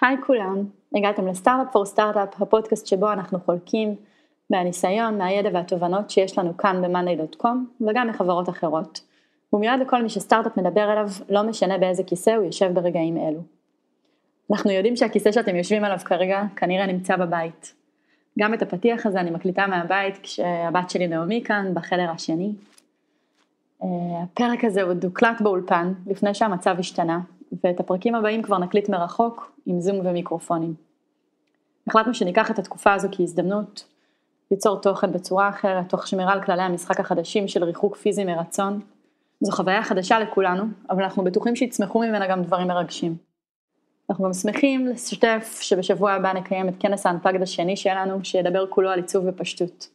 [0.00, 0.64] היי כולם,
[0.94, 3.94] הגעתם לסטארט-אפ פור סטארט-אפ, הפודקאסט שבו אנחנו חולקים
[4.50, 9.00] מהניסיון, מהידע והתובנות שיש לנו כאן ב-monday.com וגם מחברות אחרות.
[9.50, 13.40] הוא מיועד לכל מי שסטארט-אפ מדבר אליו, לא משנה באיזה כיסא הוא יושב ברגעים אלו.
[14.50, 17.74] אנחנו יודעים שהכיסא שאתם יושבים עליו כרגע כנראה נמצא בבית.
[18.38, 22.52] גם את הפתיח הזה אני מקליטה מהבית כשהבת שלי נעמי כאן בחדר השני.
[23.82, 23.88] אה,
[24.22, 27.20] הפרק הזה הוא דוקלט באולפן לפני שהמצב השתנה,
[27.64, 30.74] ואת הפרקים הבאים כבר נקליט מרחוק עם זום ומיקרופונים.
[31.88, 33.84] החלטנו שניקח את התקופה הזו כהזדמנות
[34.50, 38.80] ליצור תוכן בצורה אחרת, תוך שמירה על כללי המשחק החדשים של ריחוק פיזי מרצון.
[39.40, 43.16] זו חוויה חדשה לכולנו, אבל אנחנו בטוחים שיצמחו ממנה גם דברים מרגשים.
[44.10, 48.98] אנחנו גם שמחים לשתף שבשבוע הבא נקיים את כנס האנפגד השני שלנו, שידבר כולו על
[48.98, 49.88] עיצוב ופשטות.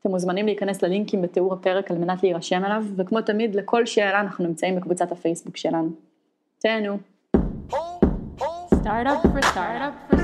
[0.00, 4.46] אתם מוזמנים להיכנס ללינקים בתיאור הפרק על מנת להירשם אליו, וכמו תמיד, לכל שאלה אנחנו
[4.46, 6.07] נמצאים בקבוצת הפייסבוק שלנו.
[6.60, 6.98] תהנו.
[8.82, 10.18] Startup for startup for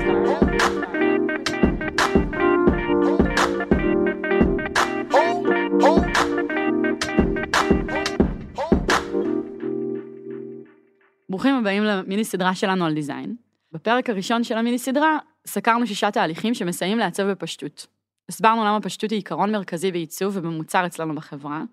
[11.29, 13.35] ברוכים הבאים למיני סדרה שלנו על דיזיין.
[13.71, 15.17] בפרק הראשון של המיני סדרה
[15.47, 17.87] סקרנו שישה תהליכים שמסייעים לעצב בפשטות.
[18.29, 21.63] הסברנו למה פשטות היא עיקרון מרכזי בעיצוב ובמוצר אצלנו בחברה,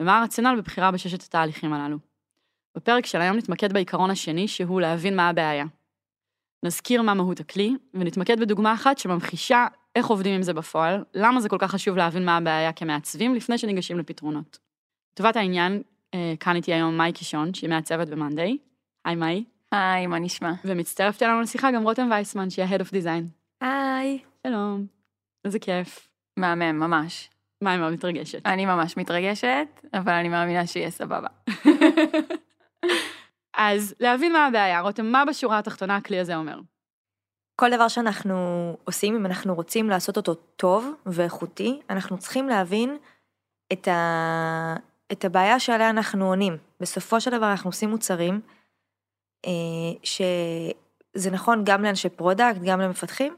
[0.00, 2.11] ומה הרציונל בבחירה בששת התהליכים הללו.
[2.76, 5.64] בפרק של היום נתמקד בעיקרון השני, שהוא להבין מה הבעיה.
[6.64, 11.48] נזכיר מה מהות הכלי, ונתמקד בדוגמה אחת שממחישה איך עובדים עם זה בפועל, למה זה
[11.48, 14.58] כל כך חשוב להבין מה הבעיה כמעצבים לפני שניגשים לפתרונות.
[15.12, 15.82] לטובת העניין,
[16.14, 18.56] אה, כאן איתי היום מאי קישון, שהיא מעצבת ב-Monday.
[19.04, 19.44] היי מאי.
[19.72, 20.52] היי, מה נשמע?
[20.64, 23.24] ומצטרפת אלינו לשיחה גם רותם וייסמן, שהיא ה-Head of Design.
[23.60, 24.18] היי.
[24.46, 24.86] שלום.
[25.44, 26.08] איזה כיף.
[26.36, 27.30] מהמם, ממש.
[27.62, 28.46] מאי מאוד מתרגשת.
[28.46, 31.28] אני ממש מתרגשת, אבל אני מאמינה שיהיה סבבה.
[33.56, 36.58] אז להבין מה הבעיה, רותם, מה בשורה התחתונה הכלי הזה אומר?
[37.56, 38.36] כל דבר שאנחנו
[38.84, 42.96] עושים, אם אנחנו רוצים לעשות אותו טוב ואיכותי, אנחנו צריכים להבין
[43.72, 44.76] את, ה...
[45.12, 46.56] את הבעיה שעליה אנחנו עונים.
[46.80, 48.40] בסופו של דבר אנחנו עושים מוצרים,
[49.46, 49.50] אה,
[50.02, 53.36] שזה נכון גם לאנשי product, גם למפתחים,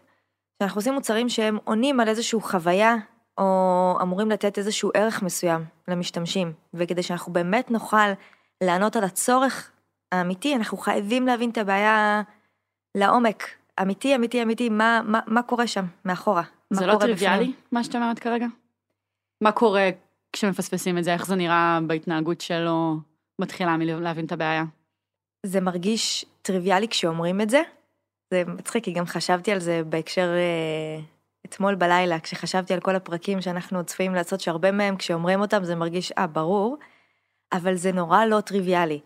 [0.59, 2.97] שאנחנו עושים מוצרים שהם עונים על איזושהי חוויה,
[3.39, 8.13] או אמורים לתת איזשהו ערך מסוים למשתמשים, וכדי שאנחנו באמת נוכל
[8.63, 9.71] לענות על הצורך
[10.13, 12.23] האמיתי, אנחנו חייבים להבין את הבעיה
[12.95, 13.45] לעומק.
[13.83, 16.43] אמיתי, אמיתי, אמיתי, מה, מה, מה קורה שם, מאחורה.
[16.71, 17.55] זה לא טריוויאלי, בפנים.
[17.73, 18.47] מה שאת אומרת כרגע?
[19.41, 19.91] מה קורה
[20.33, 22.97] כשמפספסים את זה, איך זה נראה בהתנהגות שלו
[23.39, 24.65] מתחילה מלהבין את הבעיה?
[25.47, 27.63] זה מרגיש טריוויאלי כשאומרים את זה.
[28.31, 31.01] זה מצחיק, כי גם חשבתי על זה בהקשר אה,
[31.47, 36.13] אתמול בלילה, כשחשבתי על כל הפרקים שאנחנו צפויים לעשות, שהרבה מהם כשאומרים אותם זה מרגיש,
[36.13, 36.77] אה, ברור,
[37.53, 39.01] אבל זה נורא לא טריוויאלי.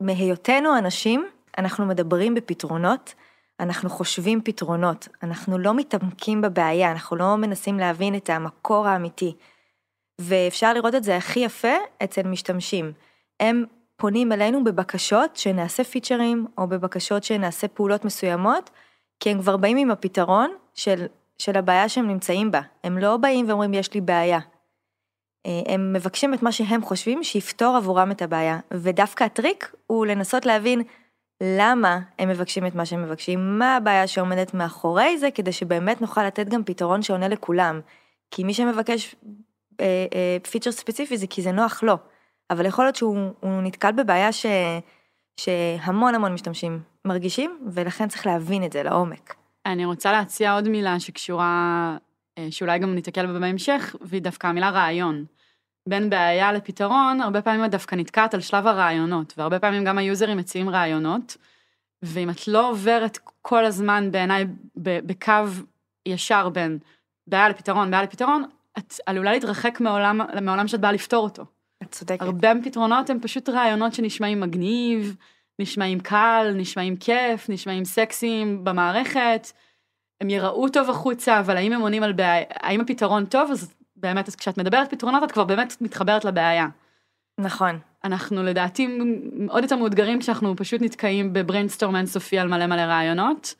[0.00, 1.26] מהיותנו אנשים,
[1.58, 3.14] אנחנו מדברים בפתרונות,
[3.60, 9.36] אנחנו חושבים פתרונות, אנחנו לא מתעמקים בבעיה, אנחנו לא מנסים להבין את המקור האמיתי.
[10.20, 12.92] ואפשר לראות את זה הכי יפה אצל משתמשים.
[13.40, 13.64] הם
[13.96, 18.70] פונים אלינו בבקשות שנעשה פיצ'רים, או בבקשות שנעשה פעולות מסוימות,
[19.20, 21.06] כי הם כבר באים עם הפתרון של,
[21.38, 22.60] של הבעיה שהם נמצאים בה.
[22.84, 24.38] הם לא באים ואומרים יש לי בעיה.
[25.46, 30.46] אה, הם מבקשים את מה שהם חושבים שיפתור עבורם את הבעיה, ודווקא הטריק הוא לנסות
[30.46, 30.82] להבין
[31.42, 36.26] למה הם מבקשים את מה שהם מבקשים, מה הבעיה שעומדת מאחורי זה, כדי שבאמת נוכל
[36.26, 37.80] לתת גם פתרון שעונה לכולם.
[38.30, 39.14] כי מי שמבקש
[39.80, 41.96] אה, אה, פיצ'ר ספציפי זה כי זה נוח לו,
[42.50, 44.46] אבל יכול להיות שהוא נתקל בבעיה ש,
[45.36, 49.34] שהמון המון משתמשים מרגישים, ולכן צריך להבין את זה לעומק.
[49.66, 51.96] אני רוצה להציע עוד מילה שקשורה
[52.50, 55.24] שאולי גם ניתקל בה בהמשך, והיא דווקא המילה רעיון.
[55.88, 60.38] בין בעיה לפתרון, הרבה פעמים את דווקא נתקעת על שלב הרעיונות, והרבה פעמים גם היוזרים
[60.38, 61.36] מציעים רעיונות,
[62.02, 65.32] ואם את לא עוברת כל הזמן בעיניי בקו
[66.08, 66.78] ישר בין
[67.26, 68.44] בעיה לפתרון, בעיה לפתרון,
[68.78, 71.44] את עלולה להתרחק מעולם, מעולם שאת באה לפתור אותו.
[71.82, 72.22] את צודקת.
[72.22, 75.16] הרבה פתרונות הם פשוט רעיונות שנשמעים מגניב,
[75.58, 79.46] נשמעים קל, נשמעים כיף, נשמעים סקסיים במערכת.
[80.22, 84.28] הם יראו טוב החוצה, אבל האם הם עונים על בעיה, האם הפתרון טוב, אז באמת,
[84.28, 86.66] אז כשאת מדברת פתרונות, את כבר באמת מתחברת לבעיה.
[87.38, 87.78] נכון.
[88.04, 88.98] אנחנו לדעתי
[89.48, 93.54] עוד יותר מאותגרים כשאנחנו פשוט נתקעים בבריינסטורם אינסופי על מלא מלא רעיונות.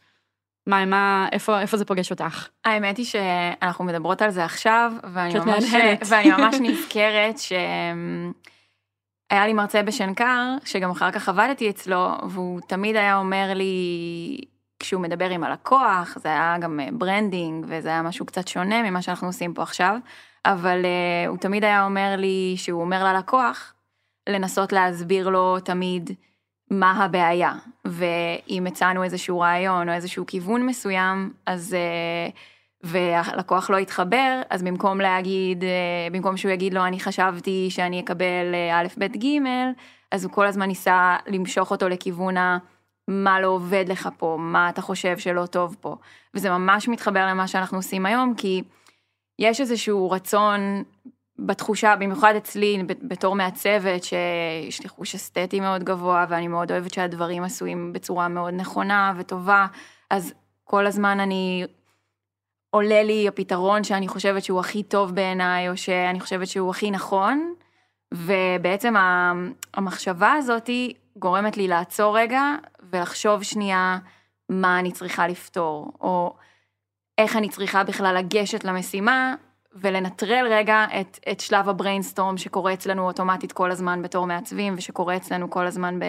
[0.67, 2.49] מה, מה, איפה, איפה זה פוגש אותך?
[2.65, 5.65] האמת היא שאנחנו מדברות על זה עכשיו, ואני ממש,
[6.09, 13.17] ואני ממש נזכרת שהיה לי מרצה בשנקר, שגם אחר כך עבדתי אצלו, והוא תמיד היה
[13.17, 14.52] אומר לי,
[14.83, 19.27] כשהוא מדבר עם הלקוח, זה היה גם branding, וזה היה משהו קצת שונה ממה שאנחנו
[19.27, 19.97] עושים פה עכשיו,
[20.45, 23.75] אבל uh, הוא תמיד היה אומר לי, שהוא אומר ללקוח,
[24.29, 26.11] לנסות להסביר לו תמיד
[26.71, 27.53] מה הבעיה,
[27.85, 31.75] ואם הצענו איזשהו רעיון או איזשהו כיוון מסוים, אז...
[31.75, 32.31] אה,
[32.83, 35.69] והלקוח לא יתחבר, אז במקום להגיד, אה,
[36.13, 39.39] במקום שהוא יגיד לו, אני חשבתי שאני אקבל אה, א', ב', ג',
[40.11, 42.59] אז הוא כל הזמן ניסה למשוך אותו לכיוון ה...
[43.09, 45.97] מה לא עובד לך פה, מה אתה חושב שלא טוב פה.
[46.35, 48.63] וזה ממש מתחבר למה שאנחנו עושים היום, כי
[49.39, 50.83] יש איזשהו רצון
[51.39, 57.45] בתחושה, במיוחד אצלי בתור מעצבת, שיש לי חוש אסתטי מאוד גבוה, ואני מאוד אוהבת שהדברים
[57.45, 59.67] עשויים בצורה מאוד נכונה וטובה,
[60.11, 60.35] אז
[60.65, 61.65] כל הזמן אני,
[62.75, 67.55] עולה לי הפתרון שאני חושבת שהוא הכי טוב בעיניי, או שאני חושבת שהוא הכי נכון,
[68.15, 68.95] ובעצם
[69.75, 72.43] המחשבה הזאתי גורמת לי לעצור רגע
[72.93, 73.99] ולחשוב שנייה
[74.49, 76.35] מה אני צריכה לפתור, או
[77.19, 79.35] איך אני צריכה בכלל לגשת למשימה,
[79.75, 85.51] ולנטרל רגע את, את שלב הבריינסטורם שקורה אצלנו אוטומטית כל הזמן בתור מעצבים, ושקורה אצלנו
[85.51, 86.05] כל הזמן ב,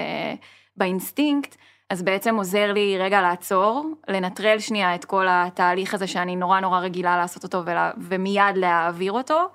[0.77, 1.55] באינסטינקט,
[1.89, 6.79] אז בעצם עוזר לי רגע לעצור, לנטרל שנייה את כל התהליך הזה שאני נורא נורא
[6.79, 9.47] רגילה לעשות אותו ולה, ומיד להעביר אותו,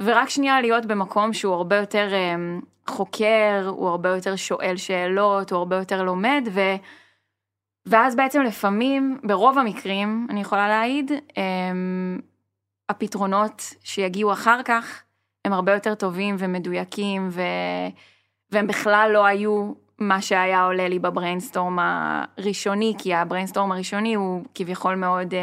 [0.00, 5.58] ורק שנייה להיות במקום שהוא הרבה יותר um, חוקר, הוא הרבה יותר שואל שאלות, הוא
[5.58, 6.60] הרבה יותר לומד, ו...
[7.86, 11.34] ואז בעצם לפעמים, ברוב המקרים, אני יכולה להעיד, um,
[12.88, 15.02] הפתרונות שיגיעו אחר כך
[15.44, 17.42] הם הרבה יותר טובים ומדויקים, ו...
[18.50, 24.14] והם בכלל לא היו מה שהיה עולה לי ב brainstorm הראשוני, כי ה brainstorm הראשוני
[24.14, 25.36] הוא כביכול מאוד uh,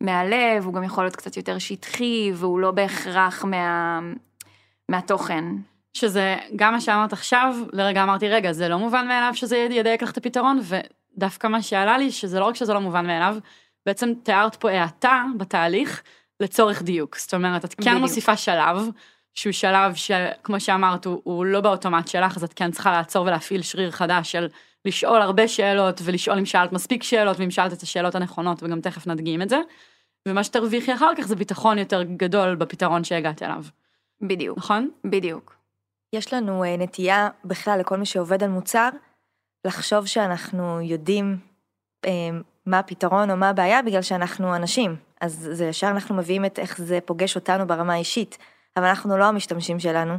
[0.00, 4.00] מהלב, הוא גם יכול להיות קצת יותר שטחי, והוא לא בהכרח מה,
[4.88, 5.44] מהתוכן.
[5.94, 10.10] שזה גם מה שאמרת עכשיו, לרגע אמרתי, רגע, זה לא מובן מאליו שזה ידייק לך
[10.10, 13.36] את הפתרון, ודווקא מה שעלה לי, שזה לא רק שזה לא מובן מאליו,
[13.86, 16.02] בעצם תיארת פה האטה בתהליך
[16.40, 17.18] לצורך דיוק.
[17.18, 18.00] זאת אומרת, את כן בדיוק.
[18.00, 18.88] מוסיפה שלב,
[19.34, 23.62] שהוא שלב שכמו שאמרת, הוא, הוא לא באוטומט שלך, אז את כן צריכה לעצור ולהפעיל
[23.62, 24.48] שריר חדש של
[24.86, 29.06] לשאול הרבה שאלות, ולשאול אם שאלת מספיק שאלות, ואם שאלת את השאלות הנכונות, וגם תכף
[29.06, 29.60] נדגים את זה.
[30.28, 33.64] ומה שתרוויחי אחר כך זה ביטחון יותר גדול בפתרון שהגעת אליו.
[34.20, 34.58] בדיוק.
[34.58, 34.90] נכון?
[35.04, 35.56] בדיוק.
[36.12, 38.88] יש לנו אה, נטייה בכלל לכל מי שעובד על מוצר,
[39.64, 41.38] לחשוב שאנחנו יודעים
[42.04, 42.10] אה,
[42.66, 44.96] מה הפתרון או מה הבעיה בגלל שאנחנו אנשים.
[45.20, 48.38] אז זה ישר אנחנו מביאים את איך זה פוגש אותנו ברמה האישית.
[48.76, 50.14] אבל אנחנו לא המשתמשים שלנו,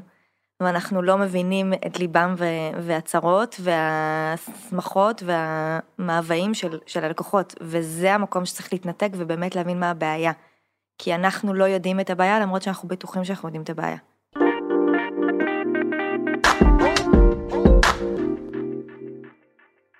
[0.61, 2.35] ואנחנו לא מבינים את ליבם
[2.81, 10.31] והצרות והשמחות והמאוויים של, של הלקוחות, וזה המקום שצריך להתנתק ובאמת להבין מה הבעיה.
[10.97, 13.97] כי אנחנו לא יודעים את הבעיה למרות שאנחנו בטוחים שאנחנו יודעים את הבעיה.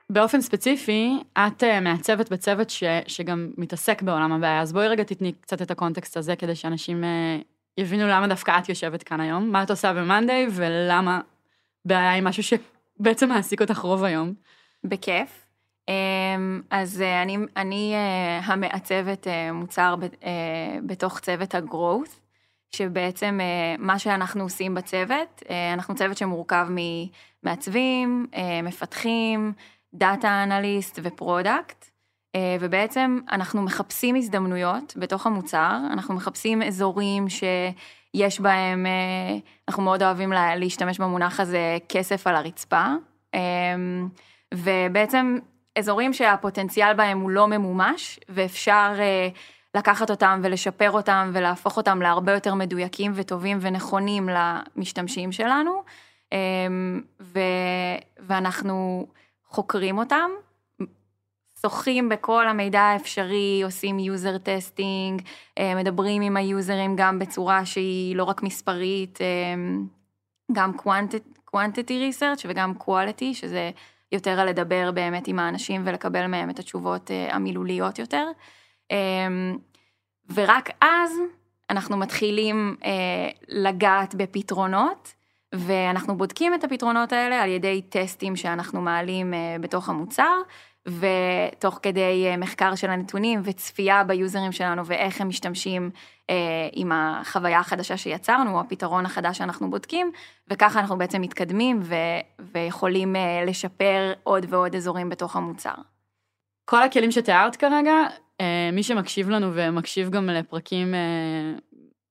[0.10, 5.34] באופן ספציפי, את אה, מעצבת בצוות ש, שגם מתעסק בעולם הבעיה, אז בואי רגע תתני
[5.34, 7.38] קצת את הקונטקסט הזה כדי שאנשים אה,
[7.78, 11.22] יבינו למה דווקא את יושבת כאן היום, מה את עושה במאנדיי ולמה
[11.86, 14.34] בעיה היא משהו שבעצם מעסיק אותך רוב היום.
[14.84, 15.48] בכיף.
[15.88, 19.96] אמ, אז אה, אני, אני אה, המעצבת אה, מוצר
[20.86, 22.12] בתוך צוות ה-growth,
[22.72, 23.40] שבעצם
[23.80, 28.28] מה שאנחנו עושים בצוות, אנחנו צוות שמורכב ממעצבים,
[28.64, 29.54] מפתחים,
[29.94, 31.86] data analyst ו product.
[32.38, 39.38] אה, ובעצם אנחנו מחפשים הזדמנויות בתוך המוצר, אנחנו מחפשים אזורים שיש בהם, אה,
[39.68, 42.86] אנחנו מאוד אוהבים להשתמש במונח הזה כסף על הרצפה,
[43.36, 43.40] אה,
[44.54, 45.38] ובעצם
[45.80, 48.94] אזורים שהפוטנציאל בהם הוא לא ממומש, ואפשר
[49.76, 55.84] לקחת אותם ולשפר אותם ולהפוך אותם להרבה יותר מדויקים וטובים ונכונים למשתמשים שלנו,
[58.20, 59.08] ואנחנו
[59.46, 60.30] חוקרים אותם.
[61.62, 65.22] שוחים בכל המידע האפשרי, עושים user testing,
[65.58, 69.56] אה, מדברים עם היוזרים גם בצורה שהיא לא רק מספרית, אה,
[70.52, 70.72] גם
[71.56, 73.72] quantity research וגם quality, שזה
[74.12, 78.28] יותר על לדבר באמת עם האנשים ולקבל מהם את התשובות אה, המילוליות יותר.
[80.34, 81.12] ורק אז
[81.70, 82.76] אנחנו מתחילים
[83.48, 85.14] לגעת בפתרונות.
[85.56, 90.42] ואנחנו בודקים את הפתרונות האלה על ידי טסטים שאנחנו מעלים בתוך המוצר,
[90.88, 95.90] ותוך כדי אה, מחקר של הנתונים וצפייה ביוזרים שלנו ואיך הם משתמשים
[96.30, 96.36] אה,
[96.74, 100.12] עם החוויה החדשה שיצרנו, או הפתרון החדש שאנחנו בודקים,
[100.48, 101.96] וככה אנחנו בעצם מתקדמים ו-
[102.54, 105.76] ויכולים אה, לשפר עוד ועוד אזורים בתוך המוצר.
[106.66, 107.94] כל הכלים שתיארת כרגע,
[108.42, 111.00] אה, מי שמקשיב לנו ומקשיב גם לפרקים אה,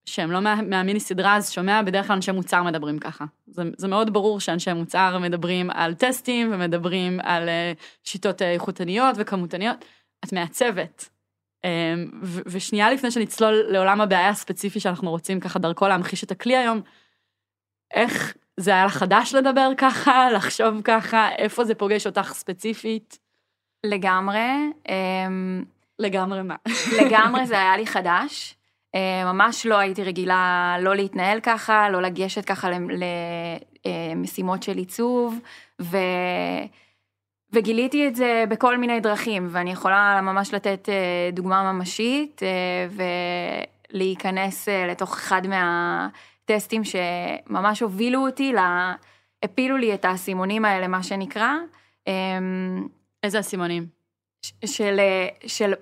[0.07, 3.25] שהם לא מה, מהמיני סדרה, אז שומע בדרך כלל אנשי מוצר מדברים ככה.
[3.47, 9.15] זה, זה מאוד ברור שאנשי מוצר מדברים על טסטים ומדברים על uh, שיטות אה, איכותניות
[9.17, 9.85] וכמותניות.
[10.25, 11.09] את מעצבת.
[11.65, 16.57] Um, ו- ושנייה לפני שנצלול לעולם הבעיה הספציפי שאנחנו רוצים ככה דרכו להמחיש את הכלי
[16.57, 16.81] היום,
[17.93, 23.19] איך זה היה לך חדש לדבר ככה, לחשוב ככה, איפה זה פוגש אותך ספציפית?
[23.85, 24.71] לגמרי,
[25.99, 26.55] לגמרי מה.
[27.01, 28.56] לגמרי זה היה לי חדש.
[28.95, 32.69] אה, ממש לא הייתי רגילה לא להתנהל ככה, לא לגשת ככה
[34.15, 35.39] למשימות של עיצוב,
[35.81, 35.97] ו...
[37.53, 43.07] וגיליתי את זה בכל מיני דרכים, ואני יכולה ממש לתת אה, דוגמה ממשית אה,
[43.93, 48.93] ולהיכנס לתוך אחד מהטסטים שממש הובילו אותי, לה...
[49.43, 51.53] הפילו לי את האסימונים האלה, מה שנקרא.
[52.07, 52.87] אמ,
[53.23, 53.87] איזה אסימונים?
[54.65, 54.99] של,
[55.47, 55.73] של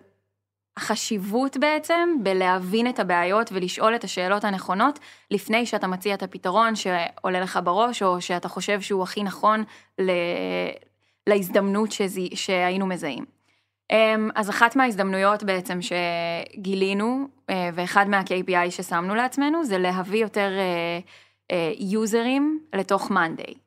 [0.77, 4.99] החשיבות בעצם בלהבין את הבעיות ולשאול את השאלות הנכונות
[5.31, 9.63] לפני שאתה מציע את הפתרון שעולה לך בראש או שאתה חושב שהוא הכי נכון
[9.99, 10.11] ל...
[11.27, 12.29] להזדמנות שזי...
[12.35, 13.25] שהיינו מזהים.
[13.91, 20.51] אמ, אז אחת מההזדמנויות בעצם שגילינו אה, ואחד מה-KPI ששמנו לעצמנו זה להביא יותר
[21.79, 23.64] יוזרים לתוך מאנדיי.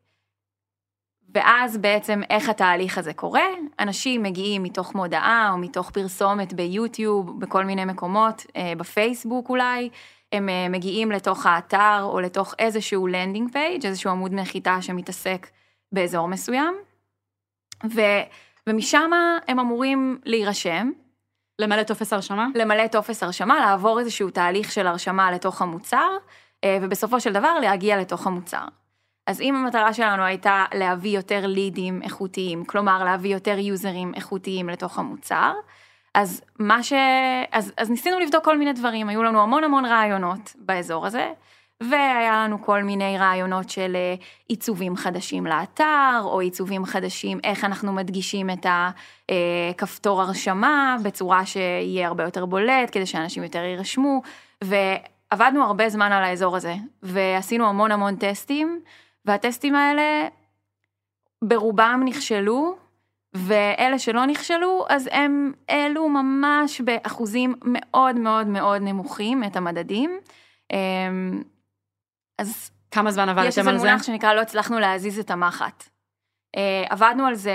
[1.34, 3.46] ואז בעצם איך התהליך הזה קורה,
[3.78, 9.88] אנשים מגיעים מתוך מודעה או מתוך פרסומת ביוטיוב, בכל מיני מקומות, אה, בפייסבוק אולי,
[10.32, 15.46] הם אה, מגיעים לתוך האתר או לתוך איזשהו landing page, איזשהו עמוד נחיתה שמתעסק
[15.92, 16.74] באזור מסוים,
[17.94, 18.00] ו,
[18.66, 19.10] ומשם
[19.48, 20.90] הם אמורים להירשם.
[21.60, 22.46] למלא טופס הרשמה?
[22.54, 26.08] למלא טופס הרשמה, לעבור איזשהו תהליך של הרשמה לתוך המוצר,
[26.64, 28.64] אה, ובסופו של דבר להגיע לתוך המוצר.
[29.28, 34.98] אז אם המטרה שלנו הייתה להביא יותר leads איכותיים, כלומר להביא יותר users איכותיים לתוך
[34.98, 35.52] המוצר,
[36.14, 36.92] אז מה ש...
[37.52, 41.32] אז, אז ניסינו לבדוק כל מיני דברים, היו לנו המון המון רעיונות באזור הזה,
[41.80, 44.14] והיה לנו כל מיני רעיונות של אה,
[44.48, 52.24] עיצובים חדשים לאתר, או עיצובים חדשים, איך אנחנו מדגישים את הכפתור הרשמה בצורה שיהיה הרבה
[52.24, 54.22] יותר בולט, כדי שאנשים יותר יירשמו,
[54.64, 58.80] ועבדנו הרבה זמן על האזור הזה, ועשינו המון המון טסטים.
[59.28, 60.28] והטסטים האלה
[61.44, 62.76] ברובם נכשלו,
[63.34, 70.18] ואלה שלא נכשלו, אז הם העלו ממש באחוזים מאוד מאוד מאוד נמוכים את המדדים.
[70.72, 71.42] אמ,
[72.38, 73.60] אז כמה זמן עבדתם על זה?
[73.60, 75.84] יש איזה מונח שנקרא לא הצלחנו להזיז את המחט.
[76.56, 77.54] אה, עבדנו על זה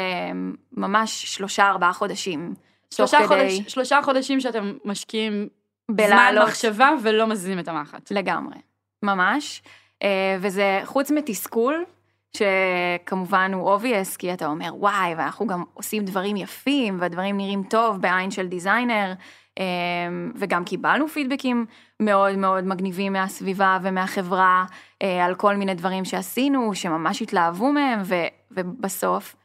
[0.71, 2.53] ממש שלושה ארבעה חודשים.
[2.93, 3.27] שלושה, כדי...
[3.27, 5.47] חודש, שלושה חודשים שאתם משקיעים
[5.91, 6.43] בלעלות.
[6.43, 8.11] זמן מחשבה ולא מזיזים את המחט.
[8.11, 8.57] לגמרי,
[9.03, 9.61] ממש.
[10.03, 11.85] אה, וזה חוץ מתסכול,
[12.37, 18.01] שכמובן הוא obvious, כי אתה אומר וואי, ואנחנו גם עושים דברים יפים, והדברים נראים טוב
[18.01, 19.13] בעין של דיזיינר,
[19.59, 19.63] אה,
[20.35, 21.65] וגם קיבלנו פידבקים
[21.99, 24.65] מאוד מאוד מגניבים מהסביבה ומהחברה,
[25.01, 28.15] אה, על כל מיני דברים שעשינו, שממש התלהבו מהם, ו,
[28.51, 29.35] ובסוף,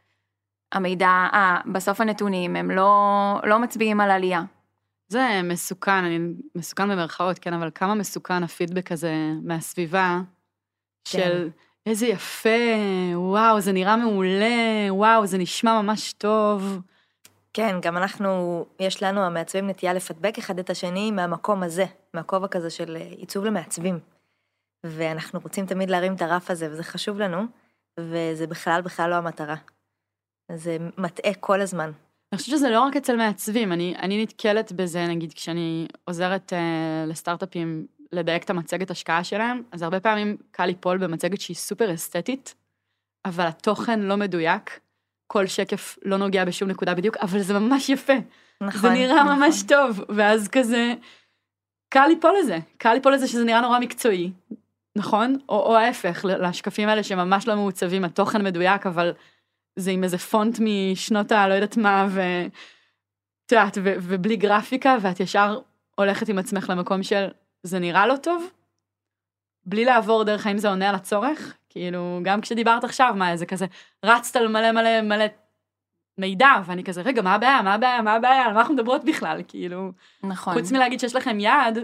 [0.72, 4.42] המידע, אה, בסוף הנתונים הם לא, לא מצביעים על עלייה.
[5.08, 6.18] זה מסוכן, אני
[6.54, 9.12] מסוכן במרכאות, כן, אבל כמה מסוכן הפידבק הזה
[9.42, 10.20] מהסביבה,
[11.04, 11.18] כן.
[11.18, 11.48] של
[11.86, 12.48] איזה יפה,
[13.14, 16.80] וואו, זה נראה מעולה, וואו, זה נשמע ממש טוב.
[17.52, 22.70] כן, גם אנחנו, יש לנו המעצבים נטייה לפדבק אחד את השני מהמקום הזה, מהכובע כזה
[22.70, 23.98] של עיצוב למעצבים.
[24.84, 27.42] ואנחנו רוצים תמיד להרים את הרף הזה, וזה חשוב לנו,
[28.00, 29.56] וזה בכלל בכלל לא המטרה.
[30.52, 31.90] זה מטעה כל הזמן.
[32.32, 36.56] אני חושבת שזה לא רק אצל מעצבים, אני, אני נתקלת בזה, נגיד, כשאני עוזרת uh,
[37.10, 42.54] לסטארט-אפים לדייק את המצגת השקעה שלהם, אז הרבה פעמים קל ליפול במצגת שהיא סופר אסתטית,
[43.24, 44.80] אבל התוכן לא מדויק,
[45.26, 48.12] כל שקף לא נוגע בשום נקודה בדיוק, אבל זה ממש יפה.
[48.60, 48.80] נכון.
[48.80, 49.38] זה נראה נכון.
[49.38, 50.94] ממש טוב, ואז כזה,
[51.88, 54.32] קל ליפול לזה, קל ליפול לזה שזה נראה נורא מקצועי,
[54.96, 55.38] נכון?
[55.48, 59.12] או, או ההפך, לשקפים האלה שממש לא מעוצבים, התוכן מדויק, אבל
[59.76, 62.20] זה עם איזה פונט משנות הלא יודעת מה, ו...
[63.46, 65.60] את יודעת, ובלי גרפיקה, ואת ישר
[65.94, 67.28] הולכת עם עצמך למקום של
[67.68, 68.50] זה נראה לא טוב,
[69.66, 73.66] בלי לעבור דרך האם זה עונה על הצורך, כאילו, גם כשדיברת עכשיו, מה, זה כזה,
[74.04, 75.24] רצת על מלא מלא מלא
[76.18, 79.42] מידע, ואני כזה, רגע, מה הבעיה, מה הבעיה, מה הבעיה, על מה אנחנו מדברות בכלל,
[79.48, 79.92] כאילו.
[80.22, 80.54] נכון.
[80.54, 81.78] חוץ מלהגיד שיש לכם יעד,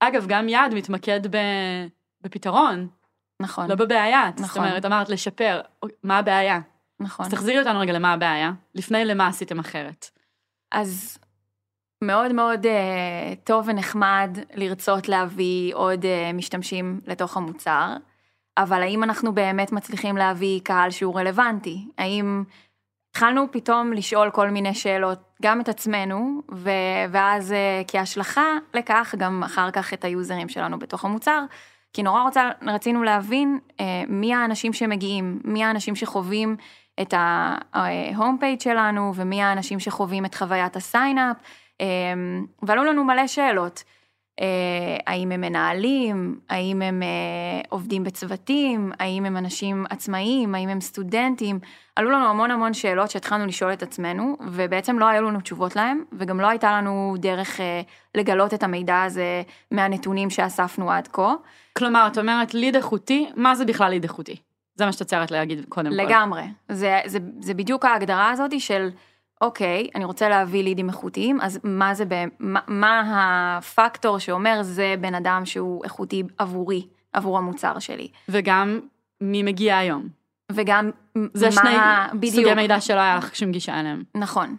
[0.00, 1.38] אגב, גם יעד מתמקד ב,
[2.20, 2.88] בפתרון.
[3.42, 3.68] נכון.
[3.68, 4.30] לא בבעיה.
[4.30, 4.46] נכון.
[4.46, 5.60] זאת אומרת, אמרת לשפר,
[6.02, 6.60] מה הבעיה?
[7.00, 7.26] נכון.
[7.26, 10.10] אז תחזירי אותנו רגע למה הבעיה, לפני למה עשיתם אחרת.
[10.72, 11.18] אז
[12.04, 12.68] מאוד מאוד uh,
[13.44, 17.96] טוב ונחמד לרצות להביא עוד uh, משתמשים לתוך המוצר,
[18.58, 21.88] אבל האם אנחנו באמת מצליחים להביא קהל שהוא רלוונטי?
[21.98, 22.44] האם
[23.10, 26.70] התחלנו פתאום לשאול כל מיני שאלות, גם את עצמנו, ו-
[27.10, 31.42] ואז uh, כהשלכה לכך גם אחר כך את היוזרים שלנו בתוך המוצר,
[31.92, 36.56] כי נורא רוצה, רצינו להבין uh, מי האנשים שמגיעים, מי האנשים שחווים
[37.02, 41.36] את ה home page שלנו ומי האנשים שחווים את חוויית ה sign-up.
[41.80, 43.84] אמ, ועלו לנו מלא שאלות.
[44.40, 50.80] אה, האם הם מנהלים, האם הם אה, עובדים בצוותים, האם הם אנשים עצמאיים, האם הם
[50.80, 51.58] סטודנטים.
[51.96, 56.04] עלו לנו המון המון שאלות שהתחלנו לשאול את עצמנו, ובעצם לא היו לנו תשובות להם,
[56.12, 57.80] וגם לא הייתה לנו דרך אה,
[58.14, 61.34] לגלות את המידע הזה מהנתונים שאספנו עד כה.
[61.76, 64.36] כלומר, את אומרת ליד איכותי, מה זה בכלל ליד איכותי?
[64.74, 65.96] זה מה שאת ציירת להגיד קודם כל.
[65.96, 66.42] לגמרי.
[66.68, 68.88] זה, זה, זה בדיוק ההגדרה הזאת של,
[69.40, 72.04] אוקיי, אני רוצה להביא לידים איכותיים, אז מה זה,
[72.38, 73.02] מה, מה
[73.58, 78.08] הפקטור שאומר זה בן אדם שהוא איכותי עבורי, עבור המוצר שלי.
[78.28, 78.80] וגם
[79.20, 80.08] מי מגיע היום.
[80.52, 80.90] וגם
[81.34, 82.34] זה מה, שני בדיוק.
[82.34, 84.02] סוגי מידע שלא היה לך שום גישה אליהם.
[84.14, 84.56] נכון.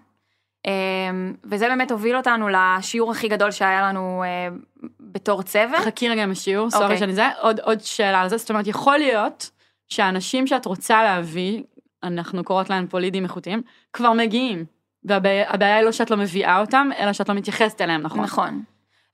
[0.68, 4.56] אמ, וזה באמת הוביל אותנו לשיעור הכי גדול שהיה לנו אה,
[5.00, 5.80] בתור צוות.
[5.80, 6.98] חכי רגע עם השיעור, סורי אוקיי.
[6.98, 9.50] שאני זה, עוד, עוד שאלה על זה, זאת אומרת, יכול להיות
[9.88, 11.64] שהאנשים שאת רוצה להביא,
[12.08, 13.62] אנחנו קוראות להם פה לידים איכותיים,
[13.94, 14.66] כבר מגיעים.
[15.04, 18.22] והבעיה היא לא שאת לא מביאה אותם, אלא שאת לא מתייחסת אליהם, נכון?
[18.22, 18.64] נכון.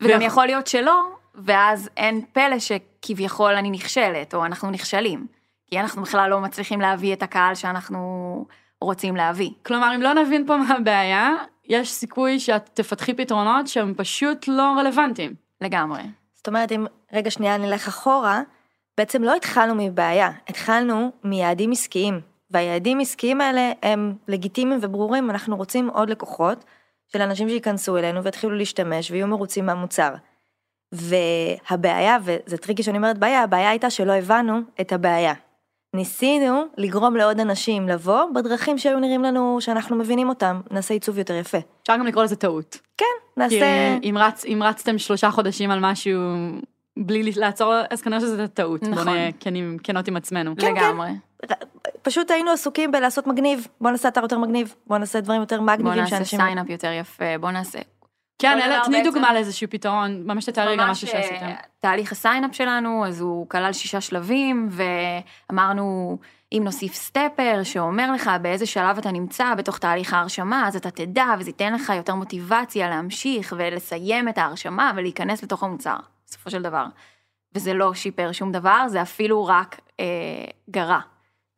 [0.02, 1.02] וגם ויכ- יכול להיות שלא,
[1.36, 5.28] ואז אין פלא שכביכול אני נכשלת, או אנחנו נכשלים.
[5.68, 8.46] כי אנחנו בכלל לא מצליחים להביא את הקהל שאנחנו
[8.82, 9.50] רוצים להביא.
[9.66, 11.30] כלומר, אם לא נבין פה מה הבעיה,
[11.66, 15.34] יש סיכוי שאת תפתחי פתרונות שהם פשוט לא רלוונטיים.
[15.62, 16.02] לגמרי.
[16.34, 18.42] זאת אומרת, אם רגע שנייה נלך אחורה,
[18.98, 22.22] בעצם לא התחלנו מבעיה, התחלנו מיעדים עסקיים.
[22.54, 26.66] והיעדים העסקיים האלה הם לגיטימיים וברורים, אנחנו רוצים עוד לקוחות
[27.14, 30.14] של אנשים שייכנסו אלינו ויתחילו להשתמש ויהיו מרוצים מהמוצר.
[30.92, 35.34] והבעיה, וזה tricky שאני אומרת בעיה, הבעיה הייתה שלא הבנו את הבעיה.
[35.96, 41.34] ניסינו לגרום לעוד אנשים לבוא בדרכים שהיו נראים לנו שאנחנו מבינים אותם, נעשה עיצוב יותר
[41.34, 41.58] יפה.
[41.82, 42.78] אפשר גם לקרוא לזה טעות.
[42.98, 43.98] כן, כי נעשה...
[44.04, 46.22] אם, רצ, אם רצתם שלושה חודשים על משהו
[46.98, 48.84] בלי לעצור, אז כנראה שזה טעות.
[48.84, 48.96] נכון.
[48.96, 50.54] בוא נהיה כנים, כנות עם עצמנו.
[50.58, 50.74] כן.
[50.74, 51.10] לגמרי.
[52.04, 55.66] פשוט היינו עסוקים בלעשות מגניב, בוא נעשה אתר יותר מגניב, בוא נעשה דברים יותר בוא
[55.66, 56.40] מגניבים נעשה שאנשים...
[56.40, 57.80] סיינאפ יותר יפה, בוא נעשה.
[58.40, 61.46] כן, אלה, תני דוגמה לאיזשהו פתרון, ממש תתארי ממש, משהו שעשיתם.
[61.46, 64.70] אה, תהליך ה sign-up שלנו, אז הוא כלל שישה שלבים,
[65.50, 66.18] ואמרנו,
[66.52, 71.26] אם נוסיף stepper שאומר לך באיזה שלב אתה נמצא בתוך תהליך ההרשמה, אז אתה תדע,
[71.40, 76.86] וזה ייתן לך יותר מוטיבציה להמשיך ולסיים את ההרשמה ולהיכנס לתוך המוצר, בסופו של דבר.
[77.56, 80.06] וזה לא שיפר שום דבר, זה אפילו רק אה,
[80.70, 81.00] גרע.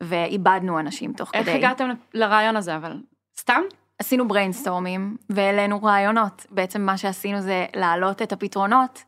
[0.02, 1.56] ואיבדנו אנשים תוך איך כדי.
[1.56, 3.00] הגעתם לרעיון הזה, אבל
[3.38, 3.60] סתם?
[3.98, 6.46] עשינו brainstorms והעלינו רעיונות.
[6.50, 9.04] בעצם מה שעשינו זה להעלות את הפתרונות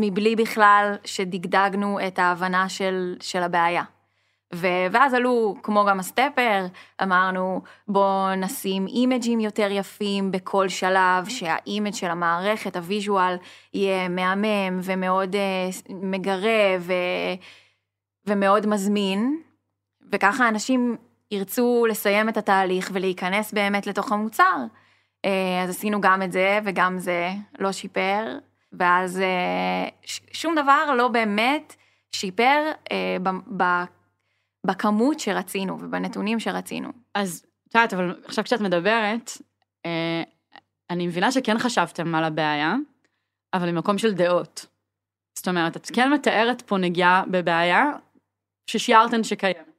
[0.00, 3.82] מבלי בכלל שדגדגנו את ההבנה של, של הבעיה.
[4.54, 6.66] ו- ואז עלו, כמו גם ה stepper,
[7.02, 13.36] אמרנו בואו נשים images יותר יפים בכל שלב, שה image של המערכת, ה visual,
[13.74, 16.92] יהיה מהמם ומאוד uh, מגרה ו-
[18.26, 19.40] ומאוד מזמין,
[20.12, 20.96] וככה אנשים
[21.30, 24.56] ירצו לסיים את התהליך ולהיכנס באמת לתוך המוצר.
[25.24, 28.38] אה, אז עשינו גם את זה וגם זה לא שיפר,
[28.72, 29.88] ואז אה,
[30.32, 31.76] שום דבר לא באמת
[32.12, 33.16] שיפר אה,
[34.64, 36.88] בכמות שרצינו ובנתונים שרצינו.
[37.14, 39.30] אז את יודעת, אבל עכשיו כשאת מדברת,
[40.90, 42.74] אני מבינה שכן חשבתם על הבעיה,
[43.54, 44.66] אבל ממקום של דעות.
[45.34, 47.84] זאת אומרת, את כן מתארת פה נגיעה בבעיה
[48.66, 49.69] ששיערתן שקיימת.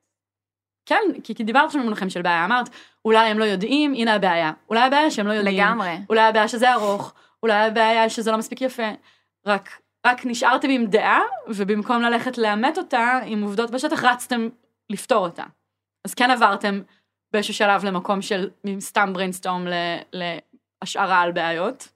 [0.85, 2.69] כן, כי, כי דיברת שם במונחים של בעיה, אמרת,
[3.05, 4.51] אולי הם לא יודעים, הנה הבעיה.
[4.69, 5.57] אולי הבעיה שהם לא יודעים.
[5.57, 5.97] לגמרי.
[6.09, 7.13] אולי הבעיה שזה ארוך,
[7.43, 8.89] אולי הבעיה שזה לא מספיק יפה.
[9.45, 9.69] רק,
[10.07, 14.49] רק נשארתם עם דעה, ובמקום ללכת לאמת אותה עם עובדות בשטח, רצתם
[14.89, 15.43] לפתור אותה.
[16.05, 16.81] אז כן עברתם
[17.33, 19.67] באיזשהו שלב למקום של סתם brainstorm
[20.13, 21.87] להשערה על בעיות.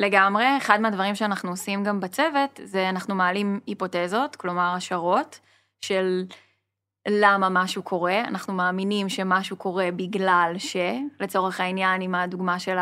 [0.00, 5.40] לגמרי, אחד מהדברים שאנחנו עושים גם בצוות, זה אנחנו מעלים היפותזות, כלומר השערות,
[5.80, 6.24] של
[7.08, 10.76] למה משהו קורה, אנחנו מאמינים שמשהו קורה בגלל ש,
[11.20, 12.76] לצורך העניין עם הדוגמה של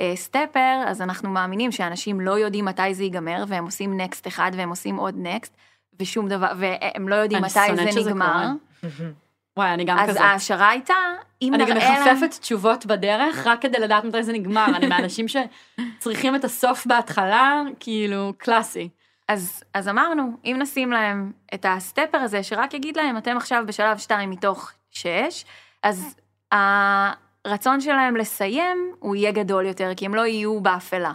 [0.00, 4.68] הסטפר, אז אנחנו מאמינים שאנשים לא יודעים מתי זה ייגמר, והם עושים נקסט אחד והם
[4.68, 5.56] עושים עוד נקסט,
[6.00, 8.46] ושום דבר, והם לא יודעים מתי זה נגמר.
[8.82, 9.10] קורה.
[9.56, 10.20] וואי, אני גם אז כזאת.
[10.22, 10.94] ההשערה הייתה,
[11.42, 12.14] אם אני גם נראה.
[12.14, 14.66] מחפפת תשובות בדרך, רק כדי לדעת מתי זה נגמר.
[14.76, 18.88] אני מהאנשים שצריכים את הסוף בהתחלה, כאילו, קלאסי.
[19.32, 23.64] אז, אז אמרנו, אם נשים להם את ה stepper הזה, שרק יגיד להם, אתם עכשיו
[23.66, 25.44] בשלב 2 מתוך 6,
[25.82, 26.16] אז
[26.52, 31.12] הרצון שלהם לסיים הוא יהיה גדול יותר, כי הם לא יהיו באפלה.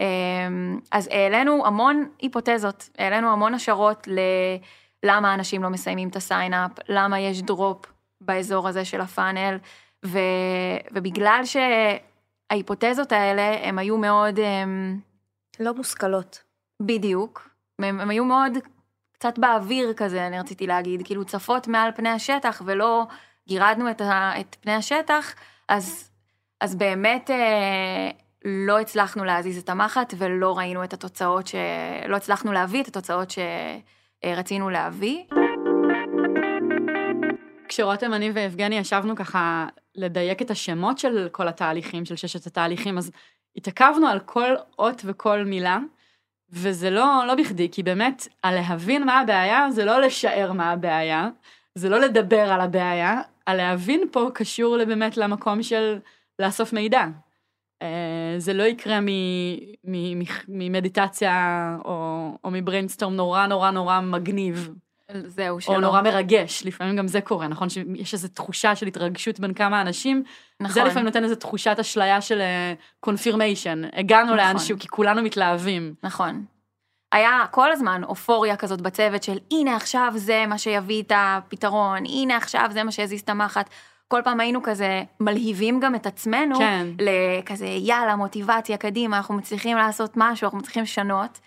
[0.00, 4.08] אמ, אז העלינו המון היפותזות, העלינו המון השערות
[5.02, 7.86] ללמה אנשים לא מסיימים את ה sign-up, למה יש drop
[8.20, 9.58] באזור הזה של ה funnel,
[10.06, 10.18] ו,
[10.92, 14.40] ובגלל שההיפותזות האלה, הם היו מאוד...
[14.40, 15.00] הם,
[15.60, 16.45] לא מושכלות.
[16.82, 17.48] בדיוק.
[17.78, 18.52] הם, הם היו מאוד
[19.12, 23.06] קצת באוויר כזה, אני רציתי להגיד, כאילו צפות מעל פני השטח ולא
[23.48, 25.34] גירדנו את, ה, את פני השטח,
[25.68, 26.10] אז,
[26.60, 28.10] אז באמת אה,
[28.44, 31.54] לא הצלחנו להזיז את המחט ולא ראינו את התוצאות ש...
[32.08, 33.32] לא הצלחנו להביא את התוצאות
[34.24, 35.24] שרצינו להביא.
[37.68, 43.10] כשרותם, אני ויבגני ישבנו ככה לדייק את השמות של כל התהליכים, של ששת התהליכים, אז
[43.56, 45.78] התעכבנו על כל אות וכל מילה,
[46.50, 51.28] וזה לא, לא בכדי, כי באמת, הלהבין מה הבעיה זה לא לשער מה הבעיה,
[51.74, 55.98] זה לא לדבר על הבעיה, הלהבין פה קשור באמת למקום של
[56.38, 57.04] לאסוף מידע.
[57.82, 58.98] אה, זה לא יקרה
[60.48, 64.70] ממדיטציה או, או מבריינסטורם נורא נורא נורא מגניב.
[65.12, 65.74] זהו, שלא.
[65.74, 67.68] או נורא מרגש, לפעמים גם זה קורה, נכון?
[67.68, 70.22] שיש איזו תחושה של התרגשות בין כמה אנשים.
[70.60, 70.74] נכון.
[70.74, 72.42] זה לפעמים נותן איזו תחושת אשליה של
[73.00, 73.84] קונפירמיישן.
[73.84, 74.36] אה, הגענו נכון.
[74.36, 75.94] לאנשהו כי כולנו מתלהבים.
[76.02, 76.44] נכון.
[77.12, 82.36] היה כל הזמן אופוריה כזאת בצוות של הנה עכשיו זה מה שיביא את הפתרון, הנה
[82.36, 83.70] עכשיו זה מה שיזיז את המחט.
[84.08, 86.86] כל פעם היינו כזה מלהיבים גם את עצמנו, כן.
[86.98, 91.38] לכזה יאללה מוטיבציה קדימה אנחנו מצליחים לעשות משהו אנחנו מצליחים לשנות.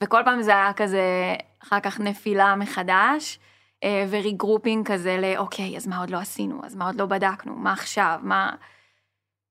[0.00, 3.38] וכל פעם זה היה כזה אחר כך נפילה מחדש
[3.84, 7.54] אה, ו regrouping כזה לאוקיי אז מה עוד לא עשינו אז מה עוד לא בדקנו
[7.54, 8.54] מה עכשיו מה.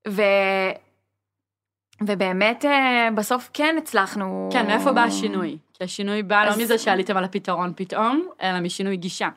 [0.08, 0.22] ו...
[2.02, 4.50] ובאמת אה, בסוף כן הצלחנו.
[4.52, 5.58] כן, מאיפה בא השינוי?
[5.74, 6.58] כי השינוי בא לא אז...
[6.58, 9.30] לא מזה שעליתם על הפתרון פתאום, אלא משינוי גישה.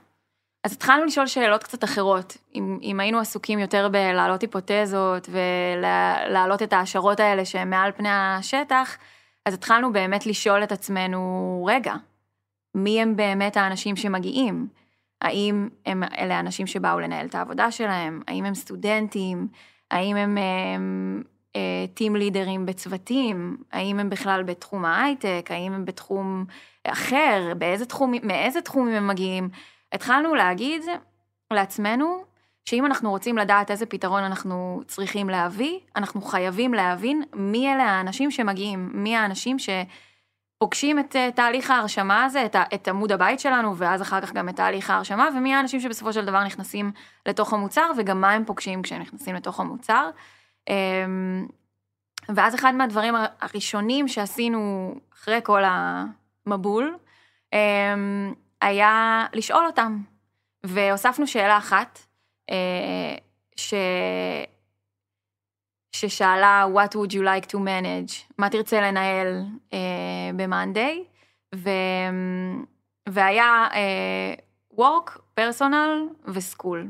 [0.65, 2.37] אז התחלנו לשאול שאלות קצת אחרות.
[2.55, 8.97] אם, אם היינו עסוקים יותר בלהעלות היפותזות ולהעלות את ההשערות האלה שהן מעל פני השטח,
[9.47, 11.95] אז התחלנו באמת לשאול את עצמנו, רגע,
[12.77, 14.69] מי הם באמת האנשים שמגיעים?
[15.23, 18.23] האם הם אלה האנשים שבאו לנהל את העבודה שלהם?
[18.29, 19.49] האם הם סטודנטים?
[19.91, 21.23] האם הם, הם
[21.95, 23.57] טים לידרים בצוותים?
[23.73, 25.49] האם הם בכלל בתחום ההייטק?
[25.51, 26.45] האם הם בתחום
[26.85, 27.53] אחר?
[27.59, 29.49] באיזה תחומים, מאיזה תחומים הם מגיעים?
[29.93, 30.83] התחלנו להגיד
[31.53, 32.25] לעצמנו
[32.65, 38.31] שאם אנחנו רוצים לדעת איזה פתרון אנחנו צריכים להביא, אנחנו חייבים להבין מי אלה האנשים
[38.31, 39.59] שמגיעים, מי האנשים
[40.57, 44.49] שפוגשים את אה, תהליך ההרשמה הזה, את, את עמוד הבית שלנו, ואז אחר כך גם
[44.49, 46.93] את תהליך ההרשמה, ומי האנשים שבסופו של דבר נכנסים
[47.27, 50.11] לתוך המוצר, וגם מה הם פוגשים כשהם נכנסים לתוך המוצר.
[50.69, 51.47] אמ,
[52.29, 56.97] ואז אחד מהדברים הראשונים שעשינו אחרי כל המבול,
[57.53, 59.99] אמ, היה לשאול אותם.
[60.65, 61.99] והוספנו שאלה אחת,
[62.51, 63.15] אה,
[63.57, 63.75] ש...
[66.01, 68.33] ששאלה What would you like to manage?
[68.39, 69.79] מה תרצה לנהל אה,
[70.37, 71.17] ב-Monday?
[71.55, 71.71] ו...
[73.09, 74.35] והיה אה,
[74.79, 76.87] work, personal ו-school.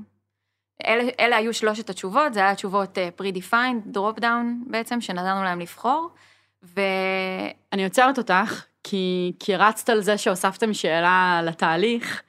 [0.87, 5.61] אלה, אלה היו שלושת התשובות, זה היה תשובות uh, pre-defined, drop down בעצם, שנתנו להם
[5.61, 6.11] לבחור.
[6.63, 6.81] ו...
[7.73, 12.23] אני עוצרת אותך, כי, כי רצת על זה שהוספתם שאלה לתהליך,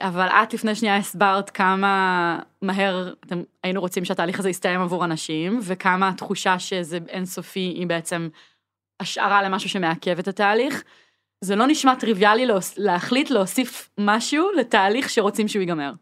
[0.00, 5.58] אבל את לפני שנייה הסברת כמה מהר אתם היינו רוצים שהתהליך הזה יסתיים עבור אנשים,
[5.62, 8.28] וכמה התחושה שזה אינסופי היא בעצם
[9.00, 10.82] השערה למשהו שמעכב את התהליך.
[11.40, 15.92] זה לא נשמע טריוויאלי להחליט להוסיף משהו לתהליך שרוצים שהוא ייגמר.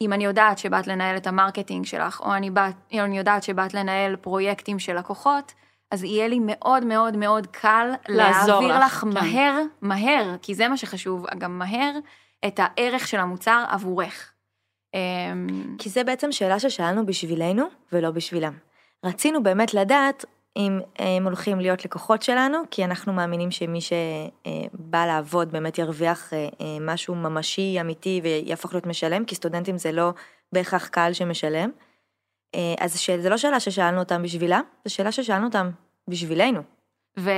[0.00, 3.42] אם אני יודעת שבאת לנהל את ה marketing שלך, או אני, באת, או אני יודעת
[3.42, 5.52] שבאת לנהל פרויקטים של לקוחות,
[5.90, 9.08] אז יהיה לי מאוד מאוד מאוד קל להעביר לך, לך כן.
[9.08, 11.92] מהר, מהר, כי זה מה שחשוב, גם מהר,
[12.46, 14.32] את הערך של המוצר עבורך.
[14.94, 18.52] אמ, כי זה בעצם שאלה ששאלנו בשבילנו ולא בשבילם.
[19.04, 20.24] רצינו באמת לדעת
[20.56, 26.48] אם הם הולכים להיות לקוחות שלנו, כי אנחנו מאמינים שמי שבא לעבוד באמת ירוויח אה,
[26.60, 30.10] אה, משהו ממשי, אמיתי ויהפוך להיות משלם, כי סטודנטים זה לא
[30.52, 31.70] בהכרח קהל שמשלם.
[32.54, 35.70] אה, אז זו לא שאלה ששאלנו אותם בשבילה, זו שאלה ששאלנו אותם
[36.08, 36.60] בשבילנו.
[37.18, 37.30] ו...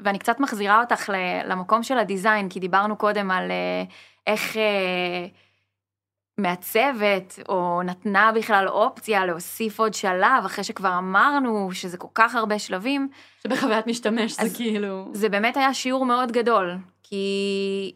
[0.00, 1.12] ואני קצת מחזירה אותך
[1.44, 3.50] למקום של הדיזיין, כי דיברנו קודם על
[4.26, 4.56] איך
[6.38, 12.58] מעצבת, או נתנה בכלל אופציה להוסיף עוד שלב, אחרי שכבר אמרנו שזה כל כך הרבה
[12.58, 13.08] שלבים.
[13.42, 15.08] שבחוויית משתמש זה כאילו...
[15.12, 17.92] זה באמת היה שיעור מאוד גדול, כי,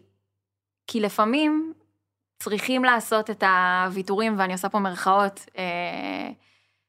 [0.86, 1.72] כי לפעמים
[2.38, 6.30] צריכים לעשות את הוויתורים, ואני עושה פה מרכאות, אה,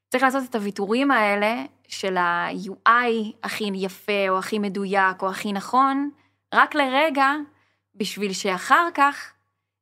[0.10, 6.10] צריך לעשות את הוויתורים האלה של ה-UI הכי יפה, או הכי מדויק, או הכי נכון,
[6.54, 7.34] רק לרגע,
[8.00, 9.34] בשביל שאחר כך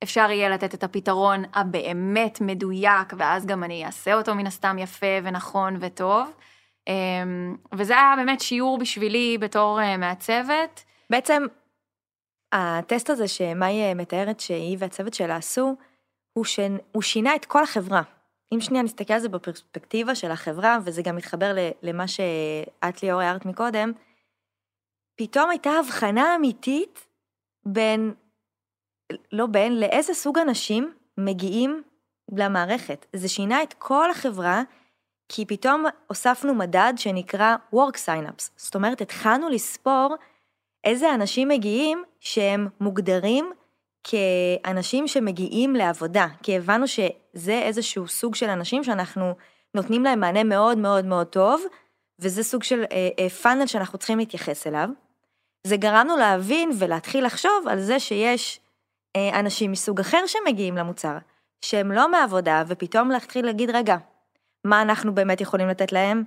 [0.03, 5.05] אפשר יהיה לתת את הפתרון הבאמת מדויק, ואז גם אני אעשה אותו מן הסתם יפה
[5.23, 6.31] ונכון וטוב.
[6.87, 10.83] אמ, וזה היה באמת שיעור בשבילי בתור אה, מעצבת.
[11.09, 11.43] בעצם
[12.51, 15.75] הטסט הזה שמאי מתארת שהיא והצוות שלה עשו,
[16.33, 16.59] הוא, ש...
[16.91, 18.01] הוא שינה את כל החברה.
[18.53, 23.45] אם שנייה נסתכל על זה בפרספקטיבה של החברה, וזה גם מתחבר למה שאת ליאור הערת
[23.45, 23.91] מקודם,
[25.15, 27.06] פתאום הייתה הבחנה אמיתית
[27.67, 28.13] בין
[29.31, 31.83] לא בין, לאיזה סוג אנשים מגיעים
[32.37, 33.05] למערכת.
[33.13, 34.61] זה שינה את כל החברה,
[35.29, 38.49] כי פתאום הוספנו מדד שנקרא Work Signups.
[38.55, 40.15] זאת אומרת, התחלנו לספור
[40.83, 43.51] איזה אנשים מגיעים שהם מוגדרים
[44.03, 49.33] כאנשים שמגיעים לעבודה, כי הבנו שזה איזשהו סוג של אנשים שאנחנו
[49.73, 51.61] נותנים להם מענה מאוד מאוד מאוד טוב,
[52.19, 54.89] וזה סוג של אה, אה, פאנל שאנחנו צריכים להתייחס אליו.
[55.67, 58.59] זה גרם לנו להבין ולהתחיל לחשוב על זה שיש
[59.15, 61.17] אה, אנשים מסוג אחר שמגיעים למוצר,
[61.61, 63.97] שהם לא מעבודה, ופתאום להתחיל להגיד, רגע,
[64.63, 66.23] מה אנחנו באמת יכולים לתת להם?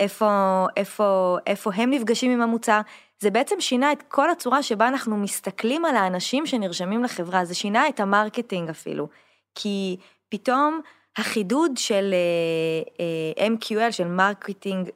[0.00, 2.80] איפה, איפה, איפה הם נפגשים עם המוצר?
[3.20, 7.88] זה בעצם שינה את כל הצורה שבה אנחנו מסתכלים על האנשים שנרשמים לחברה, זה שינה
[7.88, 9.08] את ה marketing אפילו.
[9.54, 9.96] כי
[10.28, 10.80] פתאום
[11.16, 14.88] החידוד של uh, uh, MQL, של marketing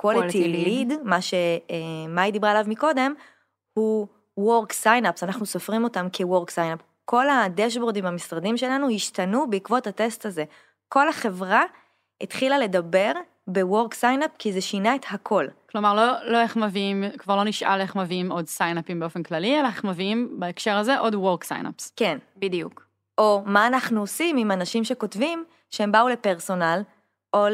[0.00, 3.14] quality lead, מה שמאי דיברה עליו מקודם,
[3.74, 4.06] הוא
[4.40, 6.82] work sign-ups, אנחנו סופרים אותם כ-work sign-up.
[7.04, 10.44] כל ה dashboardים במשרדים שלנו השתנו בעקבות הטסט הזה.
[10.88, 11.62] כל החברה
[12.20, 13.12] התחילה לדבר
[13.46, 15.46] ב-work sign-up כי זה שינה את הכל.
[15.70, 19.66] כלומר, לא, לא איך מביאים, כבר לא נשאל איך מביאים עוד sign-upים באופן כללי, אלא
[19.66, 21.92] איך מביאים בהקשר הזה עוד work sign-ups.
[21.96, 22.18] כן.
[22.36, 22.86] בדיוק.
[23.18, 26.82] או מה אנחנו עושים עם אנשים שכותבים שהם באו לפרסונל,
[27.36, 27.46] או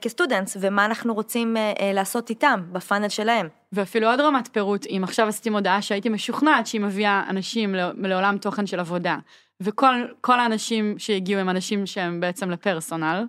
[0.00, 3.48] כסטודנטס, ומה אנחנו רוצים אה, אה, לעשות איתם בפאנל שלהם.
[3.72, 8.66] ואפילו עוד רמת פירוט, אם עכשיו עשיתי מודעה שהייתי משוכנעת שהיא מביאה אנשים לעולם תוכן
[8.66, 9.16] של עבודה,
[9.60, 13.24] וכל האנשים שהגיעו הם אנשים שהם בעצם לפרסונל,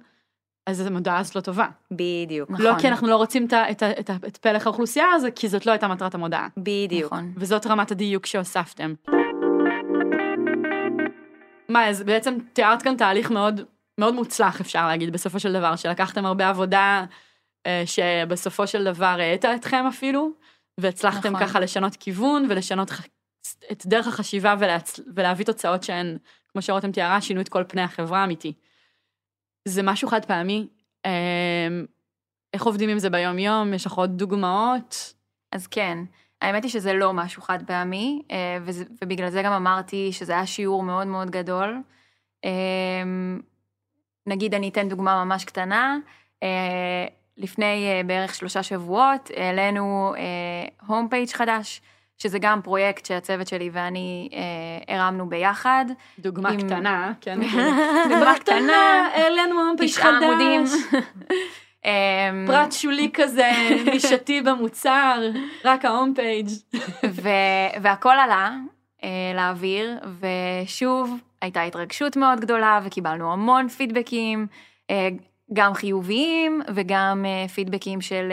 [0.68, 1.68] אז המודעה הזאת לא טובה.
[1.92, 2.52] בדיוק.
[2.52, 2.80] לא נכון.
[2.80, 5.88] כי אנחנו לא רוצים את, את, את, את פלח האוכלוסייה הזה, כי זאת לא הייתה
[5.88, 6.48] מטרת המודעה.
[6.58, 7.14] בדיוק.
[7.14, 7.32] נכון.
[7.38, 8.94] וזאת רמת הדיוק שהוספתם.
[11.70, 13.62] מה, אז בעצם תיארת כאן תהליך מאוד,
[14.00, 17.06] מאוד מוצלח, אפשר להגיד, בסופו של דבר, שלקחתם הרבה עבודה,
[17.66, 20.32] אה, שבסופו של דבר האטה אתכם אפילו,
[20.80, 21.48] והצלחתם נכון.
[21.48, 22.92] ככה לשנות כיוון ולשנות
[23.72, 25.00] את דרך החשיבה ולהצ...
[25.16, 28.54] ולהביא תוצאות שהן, כמו שרותם תיארה, שינו את כל פני החברה האמיתי.
[29.68, 30.68] זה משהו חד פעמי.
[31.06, 31.68] אה,
[32.54, 33.74] איך עובדים עם זה ביום-יום?
[33.74, 35.14] יש לך עוד דוגמאות?
[35.52, 35.98] אז כן.
[36.42, 38.58] האמת היא שזה לא משהו חד פעמי, אה,
[39.02, 41.82] ובגלל זה גם אמרתי שזה היה שיעור מאוד מאוד גדול.
[44.28, 45.98] אה, נגיד אני אתן דוגמה ממש קטנה,
[46.44, 47.06] אה,
[47.38, 50.14] לפני בערך שלושה שבועות העלינו
[50.88, 51.82] home page חדש,
[52.18, 54.30] שזה גם פרויקט שהצוות שלי ואני
[54.88, 55.86] הרמנו ביחד.
[56.20, 56.62] דוגמה עם...
[56.62, 57.40] קטנה, כן.
[58.10, 60.00] דוגמה קטנה, העלינו home page חדש.
[60.00, 60.64] תשעה עמודים.
[61.86, 63.52] אמ, פרט שולי כזה,
[63.86, 65.22] נישתי במוצר,
[65.66, 66.48] רק ההום פייג'.
[67.82, 68.56] והכל עלה
[69.04, 74.48] אה, לאוויר, ושוב, הייתה התרגשות מאוד גדולה, וקיבלנו המון פידבקים,
[74.90, 75.10] אה,
[75.54, 78.32] גם חיוביים, וגם אה, פידבקים של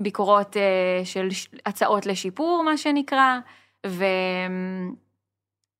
[0.00, 0.56] ביקורות,
[1.04, 1.28] של
[1.66, 3.38] הצעות לשיפור, מה שנקרא,
[3.86, 4.04] ו...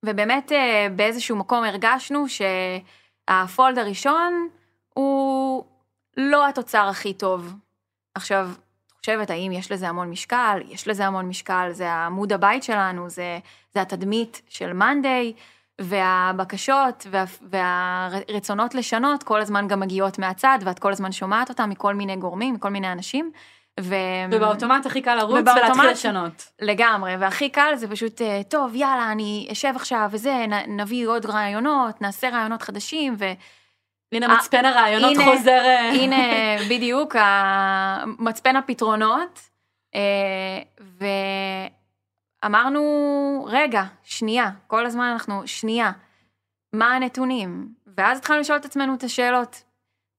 [0.06, 0.52] ובאמת
[0.96, 4.48] באיזשהו מקום הרגשנו שהפולד הראשון
[4.94, 5.64] הוא
[6.16, 7.54] לא התוצר הכי טוב.
[8.14, 8.48] עכשיו,
[9.04, 10.60] את חושבת, האם יש לזה המון משקל?
[10.68, 13.38] יש לזה המון משקל, זה עמוד הבית שלנו, זה,
[13.74, 15.32] זה התדמית של מאנדיי,
[15.80, 21.94] והבקשות וה, והרצונות לשנות כל הזמן גם מגיעות מהצד, ואת כל הזמן שומעת אותם מכל
[21.94, 23.30] מיני גורמים, מכל מיני אנשים.
[23.80, 23.94] ו...
[24.30, 26.50] ובאוטומט הכי קל לרוץ ולהתחיל לשנות.
[26.60, 32.02] לגמרי, והכי קל זה פשוט, אה, טוב, יאללה, אני אשב עכשיו וזה, נביא עוד רעיונות,
[32.02, 33.24] נעשה רעיונות חדשים, ו...
[34.12, 35.50] הנה אה, מצפן הרעיונות הנה, חוזר.
[35.64, 35.90] אה.
[35.90, 36.16] הנה,
[36.70, 37.16] בדיוק,
[38.18, 39.40] מצפן הפתרונות.
[39.94, 40.58] אה,
[42.44, 45.92] ואמרנו, רגע, שנייה, כל הזמן אנחנו, שנייה,
[46.72, 47.74] מה הנתונים?
[47.96, 49.62] ואז התחלנו לשאול את עצמנו את השאלות,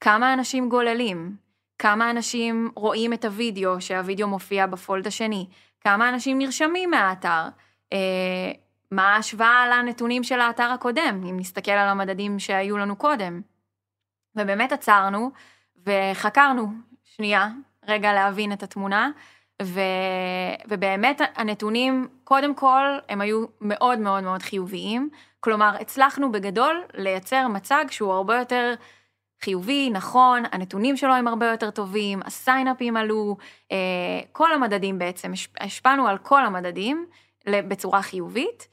[0.01, 1.35] כמה אנשים גוללים?
[1.79, 5.47] כמה אנשים רואים את הוידאו, שהוידאו מופיע בפולד השני?
[5.81, 7.47] כמה אנשים נרשמים מהאתר?
[8.91, 13.41] מה ההשוואה לנתונים של האתר הקודם, אם נסתכל על המדדים שהיו לנו קודם?
[14.35, 15.31] ובאמת עצרנו
[15.85, 16.67] וחקרנו
[17.03, 17.49] שנייה,
[17.87, 19.09] רגע להבין את התמונה,
[19.61, 19.79] ו...
[20.67, 25.09] ובאמת הנתונים, קודם כל, הם היו מאוד מאוד מאוד חיוביים.
[25.39, 28.73] כלומר, הצלחנו בגדול לייצר מצג שהוא הרבה יותר
[29.41, 33.37] חיובי, נכון, הנתונים שלו הם הרבה יותר טובים, הסיינאפים עלו,
[33.71, 33.77] אה,
[34.31, 37.05] כל המדדים בעצם, השפענו על כל המדדים
[37.49, 38.67] בצורה חיובית,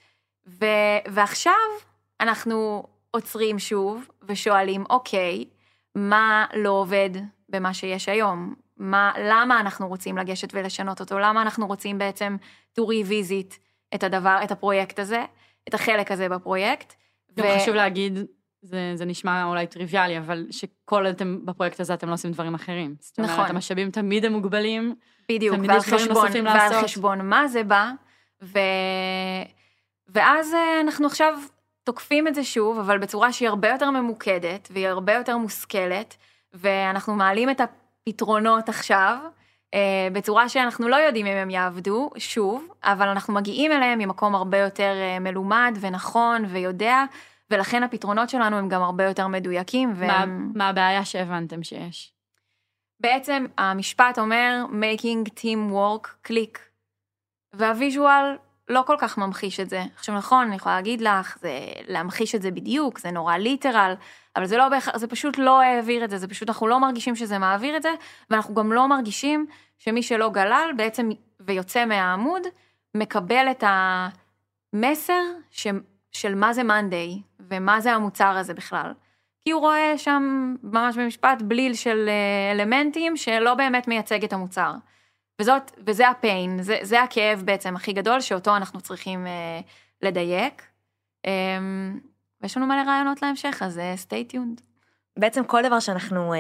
[0.47, 0.67] ו...
[1.09, 1.53] ועכשיו
[2.21, 5.45] אנחנו עוצרים שוב ושואלים, אוקיי,
[5.95, 7.11] מה לא עובד
[7.49, 8.55] במה שיש היום?
[8.83, 11.19] מה, למה אנחנו רוצים לגשת ולשנות אותו?
[11.19, 12.37] למה אנחנו רוצים בעצם
[12.79, 13.55] to revisit
[13.95, 15.25] את הדבר, את הפרויקט הזה,
[15.69, 16.95] את החלק הזה בפרויקט?
[17.39, 17.61] גם ו...
[17.61, 18.19] חשוב להגיד,
[18.63, 22.95] זה, זה נשמע אולי טריוויאלי, אבל שכל אתם, בפרויקט הזה אתם לא עושים דברים אחרים.
[23.01, 23.47] זאת אומרת, נכון.
[23.47, 24.95] המשאבים תמיד הם מוגבלים.
[25.29, 27.91] בדיוק, ועל חשבון, ועל חשבון מה זה בא,
[28.43, 28.59] ו...
[30.09, 31.39] ואז אה, אנחנו עכשיו
[31.85, 36.17] תוקפים את זה שוב, אבל בצורה שהיא הרבה יותר ממוקדת והיא הרבה יותר מושכלת,
[36.55, 37.61] ואנחנו מעלים את
[38.09, 39.19] הפתרונות עכשיו,
[39.75, 44.59] אה, בצורה שאנחנו לא יודעים אם הם יעבדו, שוב, אבל אנחנו מגיעים אליהם ממקום הרבה
[44.59, 47.05] יותר אה, מלומד ונכון ויודע,
[47.51, 49.89] ולכן הפתרונות שלנו הם גם הרבה יותר מדויקים.
[49.91, 50.53] מה, והם...
[50.55, 52.13] מה הבעיה שהבנתם שיש?
[53.01, 56.59] בעצם המשפט אומר making team work click,
[57.53, 58.37] והוויז'ואל
[58.73, 59.83] לא כל כך ממחיש את זה.
[59.95, 61.51] עכשיו נכון, אני יכולה להגיד לך, זה
[61.89, 63.95] להמחיש את זה בדיוק, זה נורא ליטרל,
[64.37, 67.17] אבל זה לא בהכרח, זה פשוט לא העביר את זה, זה פשוט אנחנו לא מרגישים
[67.17, 67.91] שזה מעביר את זה,
[68.31, 69.47] ואנחנו גם לא מרגישים
[69.79, 72.43] שמי שלא גלל בעצם ויוצא מהעמוד,
[72.95, 75.67] מקבל את המסר ש,
[76.13, 78.93] של מה זה מאנדיי, ומה זה המוצר הזה בכלל.
[79.41, 84.73] כי הוא רואה שם ממש במשפט בליל של אה, אלמנטים שלא באמת מייצג את המוצר.
[85.41, 89.61] וזאת, וזה הפיין, זה, זה הכאב בעצם הכי גדול שאותו אנחנו צריכים אה,
[90.03, 90.63] לדייק.
[91.27, 91.59] אה,
[92.41, 94.63] ויש לנו מלא רעיונות להמשך, אז אה, stay tuned.
[95.17, 96.39] בעצם כל דבר שאנחנו אה,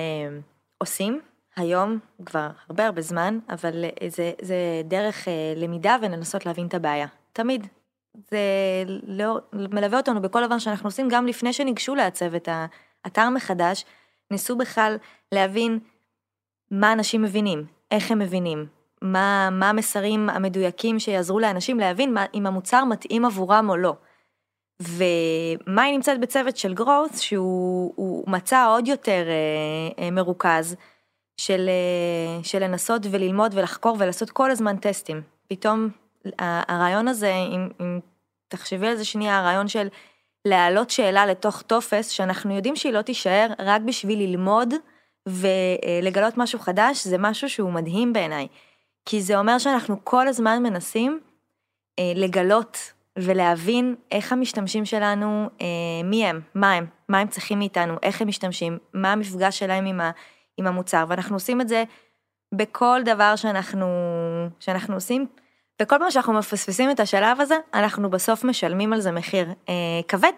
[0.78, 1.20] עושים
[1.57, 6.74] היום, כבר הרבה הרבה זמן, אבל אה, זה, זה דרך אה, למידה ולנסות להבין את
[6.74, 7.07] הבעיה.
[7.33, 7.66] תמיד.
[8.31, 8.38] זה
[9.07, 12.48] לא, מלווה אותנו בכל דבר שאנחנו עושים, גם לפני שניגשו לעצב את
[13.05, 13.85] האתר מחדש,
[14.31, 14.96] ניסו בכלל
[15.33, 15.78] להבין
[16.70, 18.66] מה אנשים מבינים, איך הם מבינים,
[19.02, 23.94] מה, מה המסרים המדויקים שיעזרו לאנשים להבין מה, אם המוצר מתאים עבורם או לא.
[24.82, 30.76] ומאי נמצאת בצוות של growth שהוא מצא עוד יותר אה, אה, מרוכז
[31.36, 35.22] של, אה, של לנסות וללמוד ולחקור ולעשות כל הזמן טסטים.
[35.48, 35.88] פתאום
[36.38, 38.00] הרעיון הזה, אם, אם
[38.48, 39.88] תחשבי על זה שנייה, הרעיון של
[40.44, 44.74] להעלות שאלה לתוך טופס שאנחנו יודעים שהיא לא תישאר רק בשביל ללמוד
[45.26, 48.46] ולגלות משהו חדש, זה משהו שהוא מדהים בעיניי.
[49.04, 51.20] כי זה אומר שאנחנו כל הזמן מנסים
[51.98, 55.66] אה, לגלות ולהבין איך המשתמשים שלנו, אה,
[56.04, 60.00] מי הם, מה הם, מה הם צריכים מאיתנו, איך הם משתמשים, מה המפגש שלהם עם,
[60.00, 60.10] ה,
[60.56, 61.84] עם המוצר, ואנחנו עושים את זה
[62.54, 63.86] בכל דבר שאנחנו,
[64.60, 65.26] שאנחנו עושים,
[65.82, 70.32] וכל פעם שאנחנו מפספסים את השלב הזה, אנחנו בסוף משלמים על זה מחיר אה, כבד,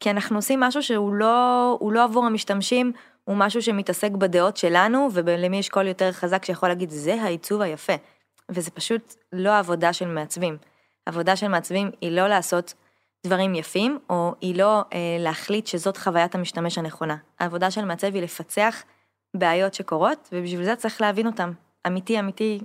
[0.00, 2.92] כי אנחנו עושים משהו שהוא לא, לא עבור המשתמשים,
[3.30, 7.92] הוא משהו שמתעסק בדעות שלנו, ולמי יש קול יותר חזק שיכול להגיד, זה העיצוב היפה.
[8.48, 10.56] וזה פשוט לא עבודה של מעצבים.
[11.06, 12.74] עבודה של מעצבים היא לא לעשות
[13.26, 17.16] דברים יפים, או היא לא אה, להחליט שזאת חוויית המשתמש הנכונה.
[17.40, 18.82] העבודה של מעצב היא לפצח
[19.36, 21.52] בעיות שקורות, ובשביל זה צריך להבין אותם.
[21.86, 22.60] אמיתי אמיתי,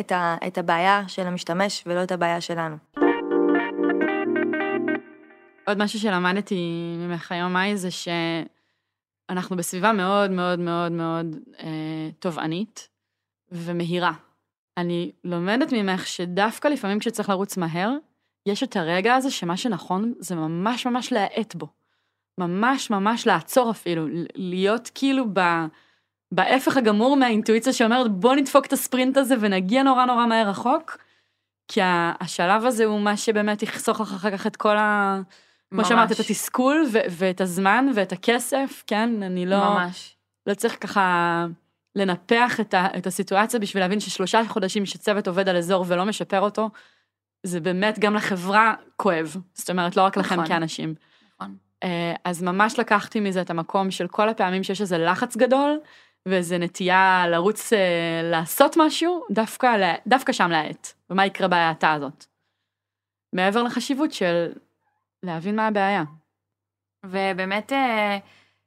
[0.00, 2.76] את, ה, את הבעיה של המשתמש ולא את הבעיה שלנו.
[5.66, 7.90] עוד משהו שלמדתי ממך היום, מאי, זה
[9.30, 12.88] שאנחנו בסביבה מאוד מאוד מאוד מאוד אה, תובענית
[13.52, 14.12] ומהירה.
[14.76, 17.90] אני לומדת ממך שדווקא לפעמים כשצריך לרוץ מהר,
[18.46, 21.68] יש את הרגע הזה שמה שנכון זה ממש ממש להאט בו.
[22.38, 25.40] ממש ממש לעצור אפילו, להיות כאילו ב...
[26.32, 30.98] בהפך הגמור מהאינטואיציה שאומרת בוא נדפוק את הספרינט הזה ונגיע נורא נורא מהר רחוק,
[31.68, 31.80] כי
[32.20, 35.20] השלב הזה הוא מה שבאמת יחסוך לך אחר כך את כל ה...
[35.76, 39.56] כמו שאמרת, את התסכול ו- ואת הזמן ואת הכסף, כן, אני לא...
[39.56, 40.16] ממש.
[40.46, 41.46] לא צריך ככה
[41.96, 46.40] לנפח את, ה- את הסיטואציה בשביל להבין ששלושה חודשים שצוות עובד על אזור ולא משפר
[46.40, 46.70] אותו,
[47.42, 49.36] זה באמת גם לחברה כואב.
[49.54, 50.46] זאת אומרת, לא רק לכם נכון.
[50.46, 50.94] כאנשים.
[51.34, 51.56] נכון.
[51.84, 55.80] אה, אז ממש לקחתי מזה את המקום של כל הפעמים שיש איזה לחץ גדול,
[56.26, 62.24] ואיזה נטייה לרוץ אה, לעשות משהו, דווקא, דווקא שם להאט, ומה יקרה בהאטה הזאת.
[63.32, 64.52] מעבר לחשיבות של
[65.26, 66.04] להבין מה הבעיה.
[67.06, 68.18] ובאמת אה,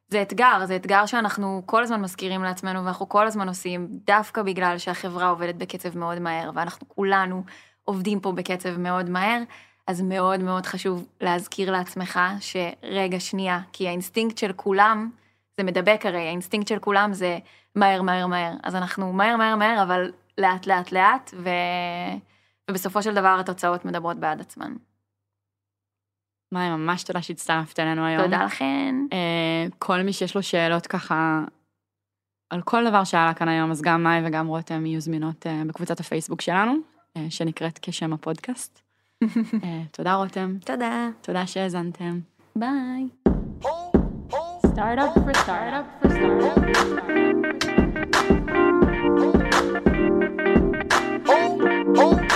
[0.08, 4.78] זה אתגר, זה אתגר שאנחנו כל הזמן מזכירים לעצמנו ואנחנו כל הזמן עושים, דווקא בגלל
[4.78, 7.43] שהחברה עובדת בקצב מאוד מהר ואנחנו כולנו
[7.84, 9.41] עובדים פה בקצב מאוד מהר,
[9.88, 15.10] אז מאוד מאוד חשוב להזכיר לעצמך שרגע שנייה, כי האינסטינקט של כולם,
[15.58, 17.39] זה מדבק הרי, האינסטינקט של כולם זה
[17.76, 21.50] מהר מהר מהר, אז אנחנו מהר מהר מהר אבל לאט לאט לאט ו...
[22.72, 24.74] ובסופו של דבר התוצאות מדברות בעד עצמן.
[26.51, 28.23] מאי, ממש תודה שהצטרפת אלינו היום.
[28.23, 28.95] תודה לכן.
[29.13, 31.43] אה, כל מי שיש לו שאלות ככה
[32.49, 35.99] על כל דבר שעלה כאן היום, אז גם מאי וגם רותם יהיו זמינות אה, בקבוצת
[35.99, 36.73] הפייסבוק שלנו,
[37.17, 38.81] אה, שנקראת כשם הפודקאסט.
[39.91, 40.55] תודה רותם.
[40.65, 41.09] תודה.
[41.21, 42.19] תודה שהאזנתם.
[42.55, 43.07] ביי.
[44.79, 46.65] Startup for startup for for startup.
[51.95, 52.29] For.